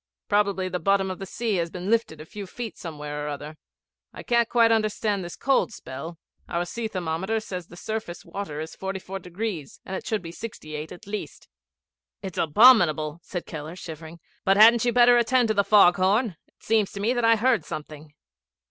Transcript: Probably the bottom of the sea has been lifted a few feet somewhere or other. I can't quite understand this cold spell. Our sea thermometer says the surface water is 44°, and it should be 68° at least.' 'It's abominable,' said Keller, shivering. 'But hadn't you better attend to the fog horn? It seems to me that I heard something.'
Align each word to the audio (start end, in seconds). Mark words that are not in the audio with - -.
Probably 0.27 0.67
the 0.67 0.79
bottom 0.79 1.11
of 1.11 1.19
the 1.19 1.27
sea 1.27 1.57
has 1.57 1.69
been 1.69 1.87
lifted 1.91 2.19
a 2.19 2.25
few 2.25 2.47
feet 2.47 2.75
somewhere 2.75 3.23
or 3.23 3.29
other. 3.29 3.55
I 4.11 4.23
can't 4.23 4.49
quite 4.49 4.71
understand 4.71 5.23
this 5.23 5.35
cold 5.35 5.71
spell. 5.71 6.17
Our 6.49 6.65
sea 6.65 6.87
thermometer 6.87 7.39
says 7.39 7.67
the 7.67 7.77
surface 7.77 8.25
water 8.25 8.59
is 8.59 8.75
44°, 8.75 9.79
and 9.85 9.95
it 9.95 10.07
should 10.07 10.23
be 10.23 10.31
68° 10.31 10.91
at 10.91 11.05
least.' 11.05 11.47
'It's 12.23 12.39
abominable,' 12.39 13.19
said 13.21 13.45
Keller, 13.45 13.75
shivering. 13.75 14.19
'But 14.43 14.57
hadn't 14.57 14.85
you 14.85 14.91
better 14.91 15.19
attend 15.19 15.49
to 15.49 15.53
the 15.53 15.63
fog 15.63 15.97
horn? 15.97 16.35
It 16.47 16.63
seems 16.63 16.91
to 16.93 16.99
me 16.99 17.13
that 17.13 17.23
I 17.23 17.35
heard 17.35 17.63
something.' 17.63 18.15